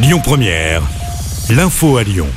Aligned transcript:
Lyon 0.00 0.20
Première, 0.22 0.82
l'info 1.50 1.96
à 1.96 2.04
Lyon. 2.04 2.28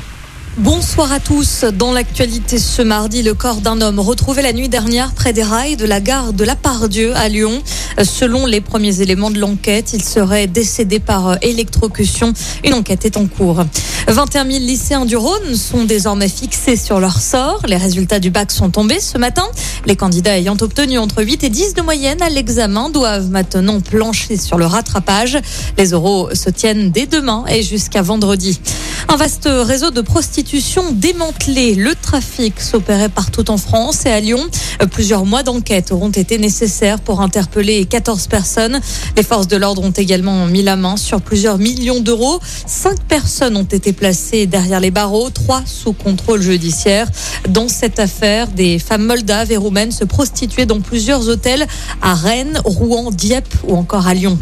Bonsoir 0.58 1.12
à 1.12 1.20
tous. 1.20 1.64
Dans 1.64 1.92
l'actualité 1.92 2.58
ce 2.58 2.82
mardi, 2.82 3.22
le 3.22 3.34
corps 3.34 3.60
d'un 3.60 3.80
homme 3.80 4.00
retrouvé 4.00 4.42
la 4.42 4.52
nuit 4.52 4.68
dernière 4.68 5.12
près 5.12 5.32
des 5.32 5.44
rails 5.44 5.76
de 5.76 5.86
la 5.86 6.00
gare 6.00 6.32
de 6.32 6.42
la 6.42 6.56
Pardieu 6.56 7.14
à 7.14 7.28
Lyon. 7.28 7.62
Selon 8.02 8.46
les 8.46 8.60
premiers 8.60 9.00
éléments 9.00 9.30
de 9.30 9.38
l'enquête, 9.38 9.92
il 9.92 10.02
serait 10.02 10.46
décédé 10.46 10.98
par 10.98 11.36
électrocution. 11.42 12.32
Une 12.64 12.74
enquête 12.74 13.04
est 13.04 13.16
en 13.16 13.26
cours. 13.26 13.64
21 14.08 14.44
000 14.44 14.58
lycéens 14.64 15.04
du 15.04 15.16
Rhône 15.16 15.54
sont 15.54 15.84
désormais 15.84 16.28
fixés 16.28 16.76
sur 16.76 17.00
leur 17.00 17.20
sort. 17.20 17.60
Les 17.66 17.76
résultats 17.76 18.18
du 18.18 18.30
bac 18.30 18.50
sont 18.50 18.70
tombés 18.70 19.00
ce 19.00 19.18
matin. 19.18 19.44
Les 19.86 19.96
candidats 19.96 20.36
ayant 20.38 20.56
obtenu 20.60 20.98
entre 20.98 21.22
8 21.22 21.44
et 21.44 21.50
10 21.50 21.74
de 21.74 21.82
moyenne 21.82 22.20
à 22.22 22.28
l'examen 22.28 22.90
doivent 22.90 23.30
maintenant 23.30 23.80
plancher 23.80 24.36
sur 24.36 24.58
le 24.58 24.66
rattrapage. 24.66 25.38
Les 25.78 25.92
oraux 25.94 26.34
se 26.34 26.50
tiennent 26.50 26.90
dès 26.90 27.06
demain 27.06 27.44
et 27.48 27.62
jusqu'à 27.62 28.02
vendredi. 28.02 28.60
Un 29.08 29.16
vaste 29.16 29.48
réseau 29.50 29.90
de 29.90 30.00
prostitution 30.00 30.84
démantelé. 30.92 31.74
Le 31.74 31.94
trafic 31.94 32.60
s'opérait 32.60 33.08
partout 33.08 33.50
en 33.50 33.56
France 33.56 34.06
et 34.06 34.10
à 34.10 34.20
Lyon. 34.20 34.46
Plusieurs 34.90 35.26
mois 35.26 35.42
d'enquête 35.42 35.92
auront 35.92 36.10
été 36.10 36.38
nécessaires 36.38 37.00
pour 37.00 37.20
interpeller 37.20 37.81
14 37.86 38.26
personnes. 38.26 38.80
Les 39.16 39.22
forces 39.22 39.48
de 39.48 39.56
l'ordre 39.56 39.82
ont 39.82 39.90
également 39.90 40.46
mis 40.46 40.62
la 40.62 40.76
main 40.76 40.96
sur 40.96 41.20
plusieurs 41.20 41.58
millions 41.58 42.00
d'euros. 42.00 42.40
Cinq 42.66 43.00
personnes 43.02 43.56
ont 43.56 43.62
été 43.62 43.92
placées 43.92 44.46
derrière 44.46 44.80
les 44.80 44.90
barreaux, 44.90 45.30
trois 45.30 45.62
sous 45.66 45.92
contrôle 45.92 46.42
judiciaire. 46.42 47.08
Dans 47.48 47.68
cette 47.68 47.98
affaire, 47.98 48.48
des 48.48 48.78
femmes 48.78 49.06
moldaves 49.06 49.52
et 49.52 49.56
roumaines 49.56 49.92
se 49.92 50.04
prostituaient 50.04 50.66
dans 50.66 50.80
plusieurs 50.80 51.28
hôtels 51.28 51.66
à 52.00 52.14
Rennes, 52.14 52.60
Rouen, 52.64 53.10
Dieppe 53.10 53.54
ou 53.66 53.76
encore 53.76 54.06
à 54.06 54.14
Lyon. 54.14 54.38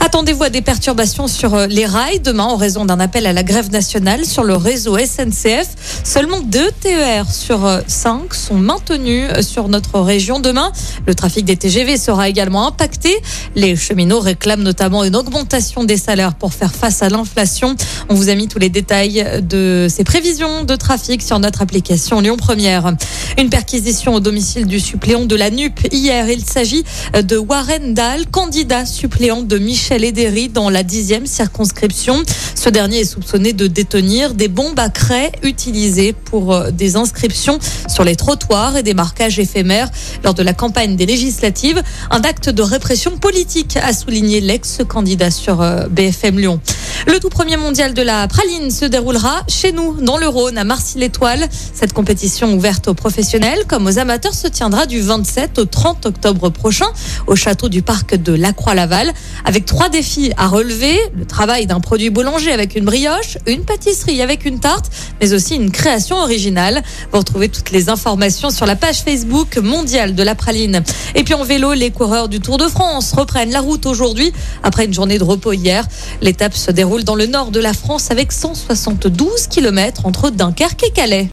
Attendez-vous 0.00 0.44
à 0.44 0.50
des 0.50 0.62
perturbations 0.62 1.26
sur 1.26 1.54
euh, 1.54 1.66
les 1.66 1.84
rails 1.84 2.20
demain 2.20 2.44
en 2.44 2.56
raison 2.56 2.84
d'un 2.84 3.00
appel 3.00 3.26
à 3.26 3.32
la 3.32 3.42
grève 3.42 3.72
nationale 3.72 4.24
sur 4.24 4.44
le 4.44 4.54
réseau 4.54 4.96
SNCF. 4.96 5.66
Seulement 6.04 6.40
deux 6.40 6.70
TER 6.80 7.28
sur 7.30 7.66
euh, 7.66 7.80
cinq 7.88 8.32
sont 8.32 8.54
maintenus 8.54 9.28
euh, 9.34 9.42
sur 9.42 9.68
notre 9.68 9.98
région 9.98 10.38
demain. 10.38 10.70
Le 11.06 11.16
trafic 11.16 11.44
des 11.44 11.56
TGV 11.56 11.96
sera 11.96 12.28
également 12.28 12.68
impacté. 12.68 13.16
Les 13.56 13.74
cheminots 13.74 14.20
réclament 14.20 14.62
notamment 14.62 15.02
une 15.02 15.16
augmentation 15.16 15.82
des 15.82 15.96
salaires 15.96 16.34
pour 16.34 16.54
faire 16.54 16.72
face 16.72 17.02
à 17.02 17.08
l'inflation. 17.08 17.74
On 18.08 18.14
vous 18.14 18.28
a 18.28 18.36
mis 18.36 18.46
tous 18.46 18.60
les 18.60 18.70
détails 18.70 19.42
de 19.42 19.88
ces 19.90 20.04
prévisions 20.04 20.62
de 20.62 20.76
trafic 20.76 21.22
sur 21.22 21.40
notre 21.40 21.60
application 21.60 22.20
Lyon 22.20 22.36
Première. 22.36 22.92
Une 23.36 23.50
perquisition 23.50 24.14
au 24.14 24.20
domicile 24.20 24.66
du 24.66 24.78
suppléant 24.78 25.24
de 25.24 25.34
la 25.34 25.50
NUP 25.50 25.92
hier. 25.92 26.30
Il 26.30 26.44
s'agit 26.44 26.84
de 27.20 27.36
Warren 27.36 27.94
Dahl, 27.94 28.26
candidat 28.26 28.86
suppléant 28.86 29.42
de 29.42 29.58
Michel 29.58 29.97
Edéry 30.04 30.48
dans 30.48 30.70
la 30.70 30.82
dixième 30.82 31.26
circonscription. 31.26 32.22
Ce 32.54 32.68
dernier 32.68 33.00
est 33.00 33.04
soupçonné 33.04 33.52
de 33.52 33.66
détenir 33.66 34.34
des 34.34 34.48
bombes 34.48 34.78
à 34.78 34.88
craie 34.88 35.32
utilisées 35.42 36.12
pour 36.12 36.54
euh, 36.54 36.70
des 36.70 36.96
inscriptions 36.96 37.58
sur 37.88 38.04
les 38.04 38.16
trottoirs 38.16 38.76
et 38.76 38.82
des 38.82 38.94
marquages 38.94 39.38
éphémères 39.38 39.90
lors 40.24 40.34
de 40.34 40.42
la 40.42 40.52
campagne 40.52 40.96
des 40.96 41.06
législatives. 41.06 41.82
Un 42.10 42.20
acte 42.22 42.48
de 42.48 42.62
répression 42.62 43.16
politique, 43.18 43.76
a 43.76 43.92
souligné 43.92 44.40
l'ex-candidat 44.40 45.30
sur 45.30 45.60
euh, 45.60 45.86
BFM 45.88 46.38
Lyon. 46.38 46.60
Le 47.08 47.20
tout 47.20 47.30
premier 47.30 47.56
mondial 47.56 47.94
de 47.94 48.02
la 48.02 48.28
praline 48.28 48.70
se 48.70 48.84
déroulera 48.84 49.42
chez 49.48 49.72
nous, 49.72 49.94
dans 49.94 50.18
le 50.18 50.28
Rhône, 50.28 50.58
à 50.58 50.64
Marcy-l'Étoile. 50.64 51.48
Cette 51.72 51.94
compétition 51.94 52.52
ouverte 52.52 52.86
aux 52.88 52.92
professionnels 52.92 53.64
comme 53.66 53.86
aux 53.86 53.98
amateurs 53.98 54.34
se 54.34 54.46
tiendra 54.46 54.84
du 54.84 55.00
27 55.00 55.58
au 55.58 55.64
30 55.64 56.04
octobre 56.04 56.50
prochain 56.50 56.84
au 57.26 57.34
château 57.34 57.70
du 57.70 57.80
parc 57.80 58.14
de 58.14 58.34
La 58.34 58.52
Croix-Laval 58.52 59.10
avec 59.46 59.64
trois 59.64 59.88
défis 59.88 60.32
à 60.36 60.48
relever. 60.48 60.98
Le 61.16 61.24
travail 61.24 61.66
d'un 61.66 61.80
produit 61.80 62.10
boulanger 62.10 62.52
avec 62.52 62.76
une 62.76 62.84
brioche, 62.84 63.38
une 63.46 63.64
pâtisserie 63.64 64.20
avec 64.20 64.44
une 64.44 64.60
tarte, 64.60 64.90
mais 65.22 65.32
aussi 65.32 65.56
une 65.56 65.70
création 65.70 66.16
originale. 66.16 66.82
Vous 67.10 67.20
retrouvez 67.20 67.48
toutes 67.48 67.70
les 67.70 67.88
informations 67.88 68.50
sur 68.50 68.66
la 68.66 68.76
page 68.76 68.98
Facebook 68.98 69.56
mondiale 69.56 70.14
de 70.14 70.22
la 70.22 70.34
praline. 70.34 70.82
Et 71.14 71.24
puis 71.24 71.32
en 71.32 71.42
vélo, 71.42 71.72
les 71.72 71.90
coureurs 71.90 72.28
du 72.28 72.40
Tour 72.40 72.58
de 72.58 72.68
France 72.68 73.14
reprennent 73.14 73.52
la 73.52 73.60
route 73.60 73.86
aujourd'hui 73.86 74.30
après 74.62 74.84
une 74.84 74.92
journée 74.92 75.16
de 75.16 75.24
repos 75.24 75.54
hier. 75.54 75.88
L'étape 76.20 76.54
se 76.54 76.70
déroule 76.98 77.04
dans 77.04 77.14
le 77.14 77.26
nord 77.26 77.50
de 77.50 77.60
la 77.60 77.72
France 77.72 78.10
avec 78.10 78.32
172 78.32 79.46
km 79.48 80.06
entre 80.06 80.30
Dunkerque 80.30 80.84
et 80.84 80.90
Calais. 80.90 81.30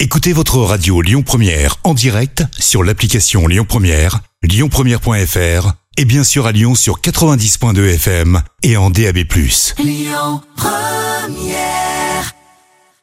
Écoutez 0.00 0.32
votre 0.32 0.58
radio 0.58 1.00
Lyon 1.02 1.22
Première 1.22 1.76
en 1.84 1.94
direct 1.94 2.44
sur 2.58 2.84
l'application 2.84 3.46
Lyon 3.46 3.66
Première, 3.68 4.20
lyonpremière.fr 4.42 5.72
et 5.96 6.04
bien 6.04 6.24
sûr 6.24 6.46
à 6.46 6.52
Lyon 6.52 6.74
sur 6.74 7.00
90.2 7.00 7.94
FM 7.94 8.40
et 8.62 8.76
en 8.76 8.90
DAB+. 8.90 9.18
Lyon 9.78 10.40
Première 10.56 11.87